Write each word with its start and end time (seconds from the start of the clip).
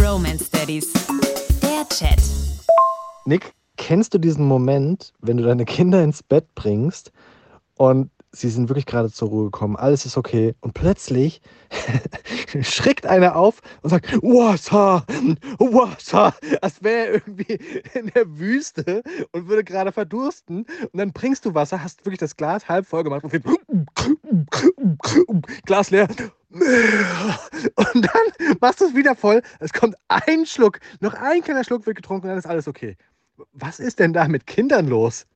Bromance 0.00 0.50
Daddies. 0.50 0.90
Der 1.62 1.86
Chat. 1.90 2.18
Nick, 3.26 3.52
kennst 3.76 4.14
du 4.14 4.18
diesen 4.18 4.46
Moment, 4.46 5.12
wenn 5.20 5.36
du 5.36 5.42
deine 5.42 5.66
Kinder 5.66 6.02
ins 6.02 6.22
Bett 6.22 6.46
bringst 6.54 7.12
und 7.76 8.10
sie 8.32 8.48
sind 8.48 8.70
wirklich 8.70 8.86
gerade 8.86 9.12
zur 9.12 9.28
Ruhe 9.28 9.44
gekommen, 9.44 9.76
alles 9.76 10.06
ist 10.06 10.16
okay 10.16 10.54
und 10.60 10.72
plötzlich 10.72 11.42
schreckt 12.62 13.04
einer 13.04 13.36
auf 13.36 13.60
und 13.82 13.90
sagt 13.90 14.10
Wasser, 14.22 15.04
Wasser, 15.58 16.34
als 16.62 16.82
wäre 16.82 17.06
er 17.06 17.12
irgendwie 17.12 17.58
in 17.92 18.06
der 18.14 18.38
Wüste 18.38 19.02
und 19.32 19.48
würde 19.48 19.64
gerade 19.64 19.92
verdursten 19.92 20.64
und 20.64 20.98
dann 20.98 21.12
bringst 21.12 21.44
du 21.44 21.54
Wasser, 21.54 21.82
hast 21.82 22.06
wirklich 22.06 22.20
das 22.20 22.36
Glas 22.36 22.70
halb 22.70 22.86
voll 22.86 23.04
gemacht 23.04 23.24
und 23.24 23.32
Glas 25.66 25.90
leer 25.90 26.08
und 26.52 26.64
dann 27.94 28.29
machst 28.60 28.80
du 28.80 28.86
es 28.86 28.94
wieder 28.94 29.14
voll, 29.14 29.42
es 29.58 29.72
kommt 29.72 29.96
ein 30.08 30.46
Schluck, 30.46 30.80
noch 31.00 31.14
ein 31.14 31.42
kleiner 31.42 31.64
Schluck 31.64 31.86
wird 31.86 31.96
getrunken 31.96 32.28
dann 32.28 32.38
ist 32.38 32.46
alles 32.46 32.68
okay. 32.68 32.96
Was 33.52 33.80
ist 33.80 33.98
denn 33.98 34.12
da 34.12 34.28
mit 34.28 34.46
Kindern 34.46 34.86
los? 34.86 35.26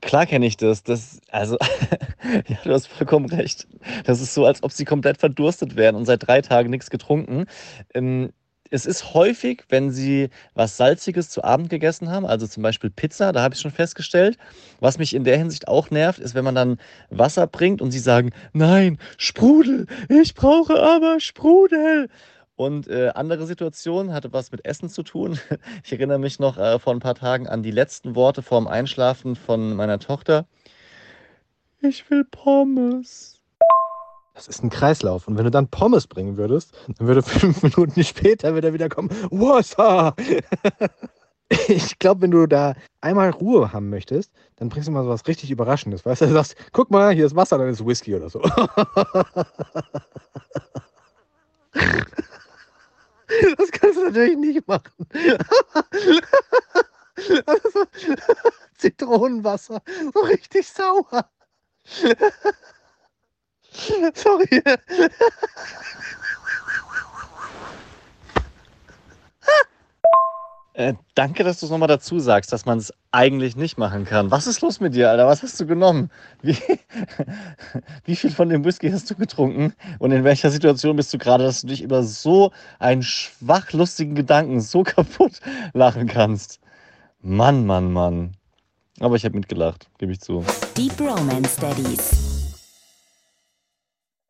Klar 0.00 0.26
kenne 0.26 0.46
ich 0.46 0.56
das. 0.56 0.82
das 0.82 1.20
also, 1.30 1.58
ja, 2.48 2.56
du 2.64 2.72
hast 2.72 2.86
vollkommen 2.86 3.26
recht. 3.26 3.66
Das 4.04 4.20
ist 4.20 4.32
so, 4.32 4.46
als 4.46 4.62
ob 4.62 4.72
sie 4.72 4.84
komplett 4.84 5.18
verdurstet 5.18 5.76
wären 5.76 5.94
und 5.94 6.06
seit 6.06 6.26
drei 6.26 6.40
Tagen 6.40 6.70
nichts 6.70 6.88
getrunken. 6.90 7.44
Ähm, 7.92 8.30
es 8.70 8.86
ist 8.86 9.14
häufig, 9.14 9.64
wenn 9.68 9.90
sie 9.90 10.30
was 10.54 10.76
Salziges 10.76 11.28
zu 11.28 11.42
Abend 11.44 11.68
gegessen 11.70 12.10
haben, 12.10 12.24
also 12.24 12.46
zum 12.46 12.62
Beispiel 12.62 12.90
Pizza, 12.90 13.32
da 13.32 13.42
habe 13.42 13.54
ich 13.54 13.60
schon 13.60 13.72
festgestellt. 13.72 14.38
Was 14.78 14.98
mich 14.98 15.14
in 15.14 15.24
der 15.24 15.36
Hinsicht 15.36 15.68
auch 15.68 15.90
nervt, 15.90 16.20
ist, 16.20 16.34
wenn 16.34 16.44
man 16.44 16.54
dann 16.54 16.78
Wasser 17.10 17.46
bringt 17.46 17.82
und 17.82 17.90
sie 17.90 17.98
sagen, 17.98 18.30
nein, 18.52 18.98
Sprudel, 19.18 19.86
ich 20.08 20.34
brauche 20.34 20.80
aber 20.80 21.20
Sprudel. 21.20 22.08
Und 22.54 22.88
äh, 22.88 23.08
andere 23.14 23.46
Situation 23.46 24.12
hatte 24.12 24.34
was 24.34 24.52
mit 24.52 24.64
Essen 24.66 24.90
zu 24.90 25.02
tun. 25.02 25.38
Ich 25.84 25.92
erinnere 25.92 26.18
mich 26.18 26.38
noch 26.38 26.58
äh, 26.58 26.78
vor 26.78 26.92
ein 26.92 27.00
paar 27.00 27.14
Tagen 27.14 27.48
an 27.48 27.62
die 27.62 27.70
letzten 27.70 28.14
Worte 28.14 28.42
vorm 28.42 28.66
Einschlafen 28.66 29.34
von 29.34 29.74
meiner 29.74 29.98
Tochter. 29.98 30.46
Ich 31.80 32.10
will 32.10 32.24
Pommes. 32.24 33.39
Das 34.40 34.48
ist 34.48 34.64
ein 34.64 34.70
Kreislauf. 34.70 35.28
Und 35.28 35.36
wenn 35.36 35.44
du 35.44 35.50
dann 35.50 35.68
Pommes 35.68 36.06
bringen 36.06 36.38
würdest, 36.38 36.72
dann 36.96 37.06
würde 37.06 37.22
fünf 37.22 37.62
Minuten 37.62 38.02
später 38.02 38.56
wieder 38.56 38.72
wieder 38.72 38.88
kommen, 38.88 39.10
Wasser! 39.30 40.16
ich 41.68 41.98
glaube, 41.98 42.22
wenn 42.22 42.30
du 42.30 42.46
da 42.46 42.72
einmal 43.02 43.28
Ruhe 43.28 43.70
haben 43.74 43.90
möchtest, 43.90 44.32
dann 44.56 44.70
bringst 44.70 44.88
du 44.88 44.92
mal 44.92 45.04
so 45.04 45.10
was 45.10 45.26
richtig 45.26 45.50
Überraschendes. 45.50 46.06
Weißt 46.06 46.22
du, 46.22 46.26
du 46.26 46.32
sagst, 46.32 46.56
guck 46.72 46.90
mal, 46.90 47.12
hier 47.12 47.26
ist 47.26 47.36
Wasser, 47.36 47.58
dann 47.58 47.68
ist 47.68 47.84
Whisky 47.84 48.14
oder 48.14 48.30
so. 48.30 48.40
Das 53.56 53.70
kannst 53.70 53.96
du 53.96 54.06
natürlich 54.06 54.36
nicht 54.36 54.66
machen. 54.66 55.06
Zitronenwasser, 58.76 59.80
so 60.12 60.20
richtig 60.22 60.66
sauer. 60.66 61.30
Sorry. 64.14 64.62
Äh, 70.80 70.94
danke, 71.14 71.44
dass 71.44 71.60
du 71.60 71.66
es 71.66 71.70
nochmal 71.70 71.88
dazu 71.88 72.20
sagst, 72.20 72.52
dass 72.54 72.64
man 72.64 72.78
es 72.78 72.90
eigentlich 73.10 73.54
nicht 73.54 73.76
machen 73.76 74.06
kann. 74.06 74.30
Was 74.30 74.46
ist 74.46 74.62
los 74.62 74.80
mit 74.80 74.94
dir, 74.94 75.10
Alter? 75.10 75.26
Was 75.26 75.42
hast 75.42 75.60
du 75.60 75.66
genommen? 75.66 76.10
Wie, 76.40 76.56
wie 78.04 78.16
viel 78.16 78.30
von 78.30 78.48
dem 78.48 78.64
Whisky 78.64 78.90
hast 78.90 79.10
du 79.10 79.14
getrunken? 79.14 79.74
Und 79.98 80.12
in 80.12 80.24
welcher 80.24 80.48
Situation 80.50 80.96
bist 80.96 81.12
du 81.12 81.18
gerade, 81.18 81.44
dass 81.44 81.60
du 81.60 81.66
dich 81.66 81.82
über 81.82 82.02
so 82.02 82.52
einen 82.78 83.02
schwach 83.02 83.72
lustigen 83.72 84.14
Gedanken 84.14 84.60
so 84.62 84.82
kaputt 84.84 85.40
lachen 85.74 86.06
kannst? 86.06 86.60
Mann, 87.20 87.66
Mann, 87.66 87.92
Mann. 87.92 88.32
Aber 89.00 89.16
ich 89.16 89.24
habe 89.26 89.36
mitgelacht, 89.36 89.90
gebe 89.98 90.12
ich 90.12 90.20
zu. 90.20 90.44
Die 90.78 90.88
Bromance 90.88 91.60
Daddies. 91.60 92.29